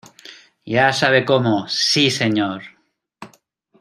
Ya 0.65 0.91
sabe 0.93 1.25
cómo.¡ 1.25 1.67
sí, 1.69 2.09
señor! 2.09 2.63